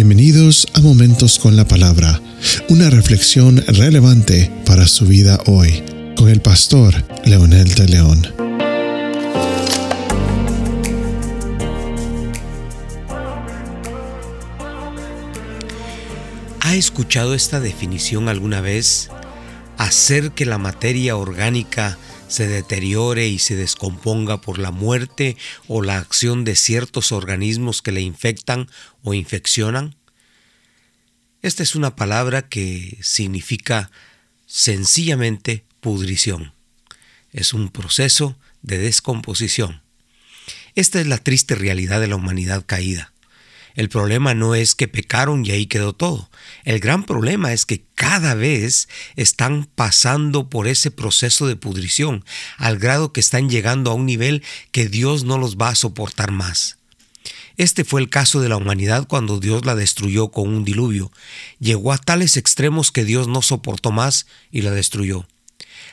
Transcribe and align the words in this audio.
Bienvenidos 0.00 0.68
a 0.74 0.80
Momentos 0.80 1.40
con 1.40 1.56
la 1.56 1.64
Palabra, 1.66 2.22
una 2.68 2.88
reflexión 2.88 3.56
relevante 3.66 4.48
para 4.64 4.86
su 4.86 5.06
vida 5.06 5.40
hoy, 5.46 5.82
con 6.16 6.28
el 6.28 6.40
pastor 6.40 6.94
Leonel 7.24 7.74
de 7.74 7.88
León. 7.88 8.22
¿Ha 16.60 16.76
escuchado 16.76 17.34
esta 17.34 17.58
definición 17.58 18.28
alguna 18.28 18.60
vez? 18.60 19.10
Hacer 19.78 20.30
que 20.30 20.46
la 20.46 20.58
materia 20.58 21.16
orgánica 21.16 21.98
se 22.28 22.46
deteriore 22.46 23.28
y 23.28 23.38
se 23.38 23.56
descomponga 23.56 24.40
por 24.40 24.58
la 24.58 24.70
muerte 24.70 25.36
o 25.66 25.82
la 25.82 25.98
acción 25.98 26.44
de 26.44 26.54
ciertos 26.54 27.12
organismos 27.12 27.82
que 27.82 27.92
le 27.92 28.00
infectan 28.00 28.68
o 29.02 29.14
infeccionan? 29.14 29.96
Esta 31.42 31.62
es 31.62 31.74
una 31.74 31.96
palabra 31.96 32.48
que 32.48 32.98
significa 33.00 33.90
sencillamente 34.46 35.64
pudrición. 35.80 36.52
Es 37.32 37.52
un 37.52 37.68
proceso 37.70 38.38
de 38.62 38.78
descomposición. 38.78 39.82
Esta 40.74 41.00
es 41.00 41.06
la 41.06 41.18
triste 41.18 41.54
realidad 41.54 42.00
de 42.00 42.08
la 42.08 42.16
humanidad 42.16 42.64
caída. 42.66 43.12
El 43.78 43.88
problema 43.88 44.34
no 44.34 44.56
es 44.56 44.74
que 44.74 44.88
pecaron 44.88 45.46
y 45.46 45.52
ahí 45.52 45.66
quedó 45.66 45.92
todo. 45.92 46.28
El 46.64 46.80
gran 46.80 47.04
problema 47.04 47.52
es 47.52 47.64
que 47.64 47.84
cada 47.94 48.34
vez 48.34 48.88
están 49.14 49.68
pasando 49.72 50.48
por 50.48 50.66
ese 50.66 50.90
proceso 50.90 51.46
de 51.46 51.54
pudrición, 51.54 52.24
al 52.56 52.78
grado 52.80 53.12
que 53.12 53.20
están 53.20 53.48
llegando 53.48 53.92
a 53.92 53.94
un 53.94 54.04
nivel 54.04 54.42
que 54.72 54.88
Dios 54.88 55.22
no 55.22 55.38
los 55.38 55.58
va 55.58 55.68
a 55.68 55.76
soportar 55.76 56.32
más. 56.32 56.78
Este 57.56 57.84
fue 57.84 58.00
el 58.00 58.10
caso 58.10 58.40
de 58.40 58.48
la 58.48 58.56
humanidad 58.56 59.06
cuando 59.06 59.38
Dios 59.38 59.64
la 59.64 59.76
destruyó 59.76 60.32
con 60.32 60.48
un 60.48 60.64
diluvio. 60.64 61.12
Llegó 61.60 61.92
a 61.92 61.98
tales 61.98 62.36
extremos 62.36 62.90
que 62.90 63.04
Dios 63.04 63.28
no 63.28 63.42
soportó 63.42 63.92
más 63.92 64.26
y 64.50 64.62
la 64.62 64.72
destruyó. 64.72 65.28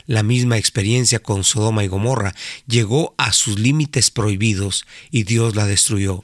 La 0.08 0.23
misma 0.23 0.58
experiencia 0.58 1.20
con 1.20 1.44
Sodoma 1.44 1.83
y 1.83 1.88
Gomorra 1.88 2.33
llegó 2.66 3.14
a 3.20 3.31
sus 3.31 3.59
límites 3.59 4.09
prohibidos 4.09 4.88
y 5.11 5.22
Dios 5.22 5.55
la 5.55 5.67
destruyó. 5.67 6.23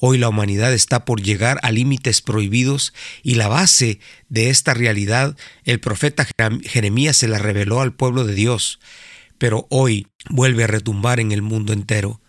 Hoy 0.00 0.18
la 0.18 0.28
humanidad 0.28 0.72
está 0.72 1.04
por 1.04 1.20
llegar 1.20 1.58
a 1.62 1.72
límites 1.72 2.22
prohibidos 2.22 2.94
y 3.24 3.34
la 3.34 3.48
base 3.48 3.98
de 4.28 4.48
esta 4.48 4.72
realidad 4.72 5.36
el 5.64 5.80
profeta 5.80 6.26
Jeremías 6.62 7.16
se 7.16 7.26
la 7.26 7.38
reveló 7.38 7.80
al 7.80 7.92
pueblo 7.92 8.24
de 8.24 8.34
Dios, 8.34 8.78
pero 9.38 9.66
hoy 9.70 10.06
vuelve 10.30 10.64
a 10.64 10.68
retumbar 10.68 11.18
en 11.18 11.32
el 11.32 11.42
mundo 11.42 11.72
entero. 11.72 12.20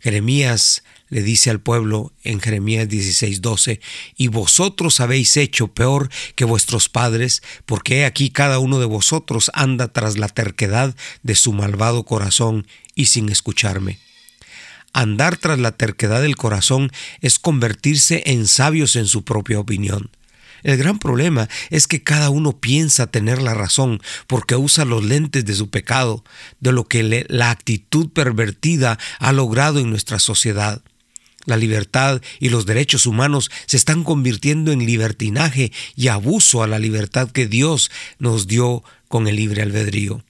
Jeremías 0.00 0.82
le 1.10 1.22
dice 1.22 1.50
al 1.50 1.60
pueblo 1.60 2.14
en 2.22 2.40
Jeremías 2.40 2.88
16:12, 2.88 3.80
y 4.16 4.28
vosotros 4.28 5.00
habéis 5.00 5.36
hecho 5.36 5.68
peor 5.68 6.08
que 6.36 6.46
vuestros 6.46 6.88
padres, 6.88 7.42
porque 7.66 8.06
aquí 8.06 8.30
cada 8.30 8.58
uno 8.60 8.78
de 8.78 8.86
vosotros 8.86 9.50
anda 9.52 9.92
tras 9.92 10.16
la 10.16 10.28
terquedad 10.28 10.96
de 11.22 11.34
su 11.34 11.52
malvado 11.52 12.04
corazón 12.04 12.66
y 12.94 13.06
sin 13.06 13.28
escucharme. 13.28 13.98
Andar 14.92 15.36
tras 15.36 15.58
la 15.58 15.72
terquedad 15.72 16.20
del 16.22 16.36
corazón 16.36 16.90
es 17.20 17.38
convertirse 17.38 18.22
en 18.26 18.46
sabios 18.46 18.96
en 18.96 19.06
su 19.06 19.24
propia 19.24 19.60
opinión. 19.60 20.10
El 20.62 20.76
gran 20.76 20.98
problema 20.98 21.48
es 21.70 21.86
que 21.86 22.02
cada 22.02 22.30
uno 22.30 22.58
piensa 22.60 23.06
tener 23.06 23.40
la 23.40 23.54
razón 23.54 24.02
porque 24.26 24.56
usa 24.56 24.84
los 24.84 25.04
lentes 25.04 25.44
de 25.44 25.54
su 25.54 25.70
pecado, 25.70 26.24
de 26.60 26.72
lo 26.72 26.86
que 26.86 27.26
la 27.28 27.50
actitud 27.50 28.10
pervertida 28.10 28.98
ha 29.18 29.32
logrado 29.32 29.78
en 29.78 29.90
nuestra 29.90 30.18
sociedad. 30.18 30.82
La 31.46 31.56
libertad 31.56 32.20
y 32.38 32.50
los 32.50 32.66
derechos 32.66 33.06
humanos 33.06 33.50
se 33.66 33.78
están 33.78 34.04
convirtiendo 34.04 34.72
en 34.72 34.84
libertinaje 34.84 35.72
y 35.96 36.08
abuso 36.08 36.62
a 36.62 36.66
la 36.66 36.78
libertad 36.78 37.30
que 37.30 37.46
Dios 37.46 37.90
nos 38.18 38.46
dio 38.46 38.84
con 39.08 39.26
el 39.26 39.36
libre 39.36 39.62
albedrío. 39.62 40.22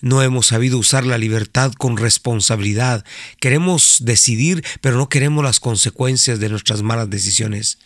No 0.00 0.22
hemos 0.22 0.46
sabido 0.46 0.78
usar 0.78 1.06
la 1.06 1.18
libertad 1.18 1.72
con 1.72 1.96
responsabilidad. 1.96 3.04
Queremos 3.40 3.98
decidir, 4.02 4.64
pero 4.80 4.96
no 4.96 5.08
queremos 5.08 5.42
las 5.42 5.60
consecuencias 5.60 6.38
de 6.38 6.48
nuestras 6.48 6.82
malas 6.82 7.08
decisiones. 7.08 7.78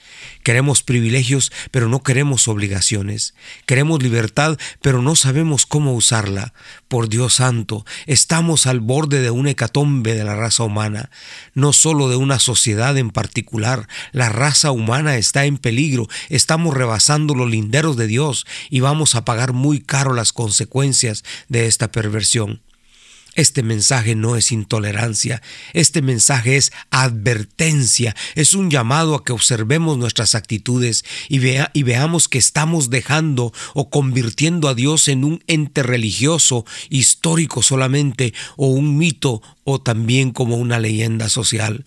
Queremos 0.43 0.83
privilegios, 0.83 1.53
pero 1.71 1.89
no 1.89 2.03
queremos 2.03 2.49
obligaciones. 2.49 3.35
Queremos 3.67 4.03
libertad, 4.03 4.59
pero 4.83 5.03
no 5.03 5.15
sabemos 5.15 5.67
cómo 5.67 5.95
usarla. 5.95 6.53
Por 6.89 7.09
Dios 7.09 7.35
santo, 7.35 7.87
estamos 8.07 8.67
al 8.67 8.81
borde 8.81 9.21
de 9.21 9.31
una 9.31 9.51
hecatombe 9.51 10.15
de 10.15 10.25
la 10.25 10.35
raza 10.35 10.65
humana, 10.65 11.11
no 11.55 11.73
solo 11.73 12.09
de 12.09 12.17
una 12.17 12.39
sociedad 12.39 12.99
en 12.99 13.11
particular. 13.11 13.87
La 14.13 14.29
raza 14.29 14.73
humana 14.73 15.17
está 15.17 15.45
en 15.45 15.59
peligro, 15.59 16.09
estamos 16.29 16.75
rebasando 16.75 17.35
los 17.35 17.49
linderos 17.49 17.97
de 17.97 18.09
Dios 18.09 18.47
y 18.69 18.81
vamos 18.81 19.15
a 19.15 19.25
pagar 19.25 19.53
muy 19.53 19.81
caro 19.81 20.15
las 20.15 20.33
consecuencias 20.33 21.23
de 21.49 21.67
esta 21.67 21.93
perversión. 22.01 22.63
Este 23.35 23.63
mensaje 23.63 24.15
no 24.15 24.37
es 24.37 24.53
intolerancia, 24.53 25.43
este 25.75 26.01
mensaje 26.01 26.57
es 26.57 26.73
advertencia, 26.91 28.17
es 28.35 28.55
un 28.55 28.71
llamado 28.71 29.15
a 29.15 29.23
que 29.23 29.33
observemos 29.33 29.99
nuestras 29.99 30.35
actitudes 30.35 31.05
y, 31.29 31.41
vea, 31.41 31.71
y, 31.75 31.83
veamos 31.83 32.27
que 32.27 32.39
estamos 32.39 32.89
dejando 32.89 33.53
o 33.75 33.91
convirtiendo 33.91 34.67
a 34.67 34.75
Dios 34.75 35.09
en 35.09 35.25
un 35.25 35.45
ente 35.47 35.83
religioso, 35.83 36.65
histórico 36.89 37.63
solamente, 37.63 38.33
o 38.57 38.69
un 38.69 38.97
mito, 38.97 39.43
o 39.63 39.79
también 39.81 40.33
como 40.33 40.57
una 40.57 40.81
leyenda 40.81 41.29
social. 41.29 41.85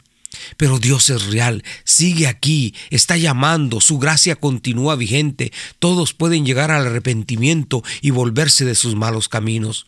Pero 0.57 0.77
Dios 0.77 1.09
es 1.09 1.25
real, 1.25 1.63
sigue 1.85 2.27
aquí, 2.27 2.75
está 2.91 3.17
llamando, 3.17 3.81
su 3.81 3.97
gracia 3.97 4.35
continúa 4.35 4.95
vigente, 4.95 5.51
todos 5.79 6.13
pueden 6.13 6.45
llegar 6.45 6.69
al 6.69 6.85
arrepentimiento 6.85 7.83
y 8.01 8.11
volverse 8.11 8.63
de 8.63 8.75
sus 8.75 8.95
malos 8.95 9.27
caminos. 9.27 9.87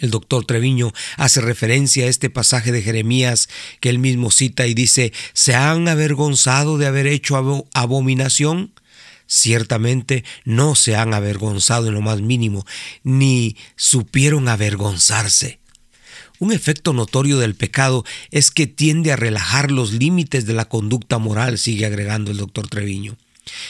El 0.00 0.10
doctor 0.10 0.44
Treviño 0.44 0.92
hace 1.16 1.40
referencia 1.40 2.04
a 2.04 2.08
este 2.08 2.30
pasaje 2.30 2.72
de 2.72 2.82
Jeremías 2.82 3.48
que 3.80 3.88
él 3.88 3.98
mismo 3.98 4.30
cita 4.30 4.66
y 4.66 4.74
dice, 4.74 5.12
¿se 5.32 5.54
han 5.54 5.88
avergonzado 5.88 6.78
de 6.78 6.86
haber 6.86 7.06
hecho 7.06 7.36
abominación? 7.74 8.72
Ciertamente 9.26 10.24
no 10.44 10.74
se 10.74 10.96
han 10.96 11.12
avergonzado 11.12 11.88
en 11.88 11.94
lo 11.94 12.00
más 12.00 12.20
mínimo, 12.20 12.64
ni 13.02 13.56
supieron 13.76 14.48
avergonzarse. 14.48 15.58
Un 16.38 16.52
efecto 16.52 16.92
notorio 16.92 17.38
del 17.38 17.56
pecado 17.56 18.04
es 18.30 18.50
que 18.50 18.66
tiende 18.68 19.12
a 19.12 19.16
relajar 19.16 19.70
los 19.72 19.92
límites 19.92 20.46
de 20.46 20.54
la 20.54 20.66
conducta 20.66 21.18
moral, 21.18 21.58
sigue 21.58 21.84
agregando 21.84 22.30
el 22.30 22.36
doctor 22.36 22.68
Treviño. 22.68 23.16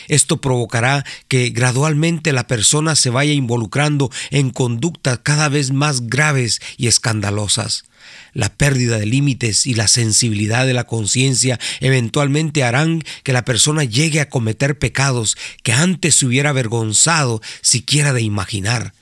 Esto 0.08 0.40
provocará 0.40 1.04
que 1.28 1.50
gradualmente 1.50 2.32
la 2.32 2.46
persona 2.46 2.96
se 2.96 3.10
vaya 3.10 3.32
involucrando 3.32 4.10
en 4.30 4.50
conductas 4.50 5.20
cada 5.22 5.48
vez 5.48 5.70
más 5.70 6.08
graves 6.08 6.60
y 6.76 6.86
escandalosas. 6.86 7.84
La 8.32 8.54
pérdida 8.54 8.98
de 8.98 9.06
límites 9.06 9.66
y 9.66 9.74
la 9.74 9.88
sensibilidad 9.88 10.66
de 10.66 10.74
la 10.74 10.84
conciencia 10.84 11.58
eventualmente 11.80 12.62
harán 12.62 13.02
que 13.22 13.32
la 13.32 13.44
persona 13.44 13.84
llegue 13.84 14.20
a 14.20 14.28
cometer 14.28 14.78
pecados 14.78 15.36
que 15.62 15.72
antes 15.72 16.16
se 16.16 16.26
hubiera 16.26 16.50
avergonzado 16.50 17.40
siquiera 17.62 18.12
de 18.12 18.22
imaginar. 18.22 18.92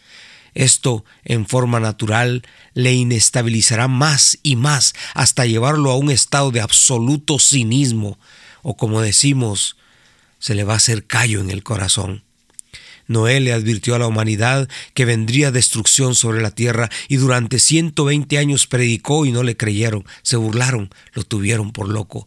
Esto, 0.55 1.05
en 1.25 1.47
forma 1.47 1.81
natural, 1.81 2.43
le 2.73 2.95
inestabilizará 2.95 3.89
más 3.89 4.39
y 4.43 4.57
más 4.57 4.95
hasta 5.13 5.45
llevarlo 5.45 5.91
a 5.91 5.97
un 5.97 6.11
estado 6.11 6.51
de 6.51 6.63
absoluto 6.63 7.39
cinismo, 7.39 8.19
o 8.63 8.75
como 8.75 9.03
decimos, 9.03 9.77
se 10.39 10.55
le 10.55 10.65
va 10.65 10.75
a 10.75 10.77
hacer 10.77 11.07
callo 11.07 11.41
en 11.41 11.51
el 11.51 11.63
corazón. 11.63 12.25
Noé 13.09 13.41
le 13.41 13.53
advirtió 13.53 13.95
a 13.95 13.99
la 13.99 14.07
humanidad 14.07 14.69
que 14.95 15.05
vendría 15.05 15.53
destrucción 15.53 16.15
sobre 16.15 16.43
la 16.43 16.51
tierra 16.51 16.91
y 17.09 17.17
durante 17.17 17.59
120 17.59 18.39
años 18.39 18.67
predicó 18.67 19.27
y 19.27 19.33
no 19.33 19.43
le 19.43 19.57
creyeron, 19.57 20.05
se 20.23 20.37
burlaron, 20.37 20.91
lo 21.13 21.23
tuvieron 21.23 21.73
por 21.73 21.89
loco. 21.89 22.27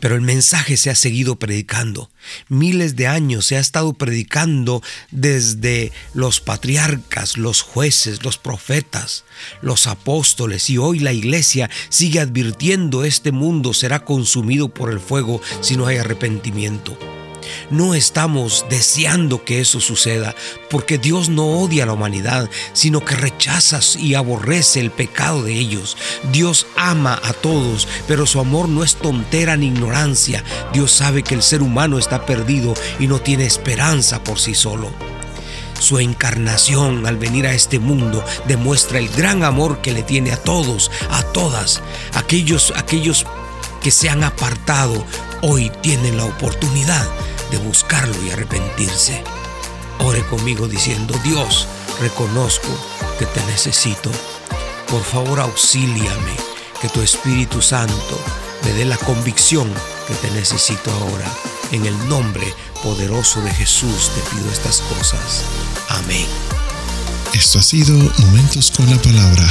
Pero 0.00 0.16
el 0.16 0.20
mensaje 0.20 0.76
se 0.76 0.90
ha 0.90 0.94
seguido 0.94 1.36
predicando. 1.36 2.10
Miles 2.48 2.96
de 2.96 3.06
años 3.06 3.46
se 3.46 3.56
ha 3.56 3.60
estado 3.60 3.92
predicando 3.94 4.82
desde 5.10 5.92
los 6.14 6.40
patriarcas, 6.40 7.36
los 7.36 7.62
jueces, 7.62 8.24
los 8.24 8.38
profetas, 8.38 9.24
los 9.60 9.86
apóstoles 9.86 10.68
y 10.70 10.78
hoy 10.78 10.98
la 10.98 11.12
iglesia 11.12 11.70
sigue 11.88 12.20
advirtiendo 12.20 13.04
este 13.04 13.32
mundo 13.32 13.74
será 13.74 14.04
consumido 14.04 14.68
por 14.68 14.90
el 14.90 15.00
fuego 15.00 15.40
si 15.60 15.76
no 15.76 15.86
hay 15.86 15.98
arrepentimiento. 15.98 17.21
No 17.70 17.94
estamos 17.94 18.66
deseando 18.68 19.44
que 19.44 19.60
eso 19.60 19.80
suceda, 19.80 20.34
porque 20.70 20.98
Dios 20.98 21.28
no 21.28 21.60
odia 21.60 21.84
a 21.84 21.86
la 21.86 21.92
humanidad, 21.92 22.48
sino 22.72 23.04
que 23.04 23.14
rechaza 23.14 23.80
y 23.98 24.14
aborrece 24.14 24.80
el 24.80 24.90
pecado 24.90 25.42
de 25.42 25.54
ellos. 25.54 25.96
Dios 26.32 26.66
ama 26.76 27.20
a 27.22 27.32
todos, 27.32 27.88
pero 28.06 28.26
su 28.26 28.40
amor 28.40 28.68
no 28.68 28.84
es 28.84 28.96
tontera 28.96 29.56
ni 29.56 29.66
ignorancia. 29.66 30.44
Dios 30.72 30.92
sabe 30.92 31.22
que 31.22 31.34
el 31.34 31.42
ser 31.42 31.62
humano 31.62 31.98
está 31.98 32.26
perdido 32.26 32.74
y 32.98 33.06
no 33.06 33.20
tiene 33.20 33.46
esperanza 33.46 34.22
por 34.22 34.38
sí 34.38 34.54
solo. 34.54 34.90
Su 35.78 35.98
encarnación 35.98 37.06
al 37.06 37.16
venir 37.16 37.46
a 37.46 37.54
este 37.54 37.78
mundo 37.78 38.24
demuestra 38.46 38.98
el 38.98 39.08
gran 39.08 39.42
amor 39.42 39.80
que 39.80 39.92
le 39.92 40.02
tiene 40.02 40.32
a 40.32 40.36
todos, 40.36 40.90
a 41.10 41.22
todas, 41.32 41.80
aquellos, 42.14 42.72
aquellos 42.76 43.26
que 43.82 43.90
se 43.90 44.08
han 44.08 44.22
apartado 44.22 45.04
Hoy 45.44 45.72
tienen 45.80 46.16
la 46.16 46.24
oportunidad 46.24 47.04
de 47.52 47.58
buscarlo 47.58 48.20
y 48.24 48.30
arrepentirse. 48.30 49.22
Ore 49.98 50.26
conmigo 50.26 50.66
diciendo, 50.66 51.14
Dios, 51.22 51.68
reconozco 52.00 52.68
que 53.18 53.26
te 53.26 53.44
necesito. 53.44 54.10
Por 54.88 55.04
favor, 55.04 55.38
auxíliame, 55.38 56.36
que 56.80 56.88
tu 56.88 57.00
Espíritu 57.02 57.62
Santo 57.62 58.18
me 58.64 58.72
dé 58.72 58.84
la 58.84 58.96
convicción 58.96 59.72
que 60.08 60.14
te 60.14 60.30
necesito 60.32 60.90
ahora. 60.90 61.30
En 61.70 61.86
el 61.86 62.08
nombre 62.08 62.52
poderoso 62.82 63.40
de 63.42 63.54
Jesús 63.54 64.10
te 64.14 64.20
pido 64.34 64.50
estas 64.50 64.80
cosas. 64.80 65.42
Amén. 65.88 66.26
Esto 67.34 67.58
ha 67.58 67.62
sido 67.62 67.94
Momentos 68.18 68.70
con 68.70 68.90
la 68.90 69.00
Palabra. 69.00 69.48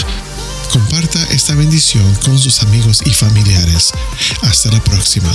Comparta 0.72 1.22
esta 1.32 1.54
bendición 1.56 2.16
con 2.26 2.38
sus 2.38 2.62
amigos 2.64 3.02
y 3.06 3.14
familiares. 3.14 3.92
Hasta 4.42 4.72
la 4.72 4.84
próxima. 4.84 5.32